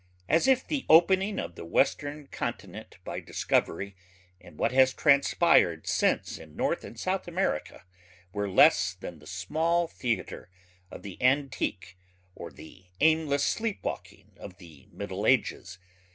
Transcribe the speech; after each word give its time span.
As 0.27 0.47
if 0.47 0.65
the 0.65 0.83
opening 0.89 1.37
of 1.37 1.53
the 1.53 1.63
western 1.63 2.25
continent 2.25 2.97
by 3.03 3.19
discovery 3.19 3.95
and 4.43 4.57
what 4.57 4.71
has 4.71 4.95
transpired 4.95 5.85
since 5.85 6.39
in 6.39 6.55
North 6.55 6.83
and 6.83 6.99
South 6.99 7.27
America 7.27 7.85
were 8.33 8.49
less 8.49 8.95
than 8.95 9.19
the 9.19 9.27
small 9.27 9.87
theatre 9.87 10.49
of 10.89 11.03
the 11.03 11.21
antique 11.21 11.99
or 12.33 12.49
the 12.49 12.85
aimless 12.99 13.43
sleepwalking 13.43 14.31
of 14.37 14.57
the 14.57 14.87
middle 14.91 15.27
ages! 15.27 15.77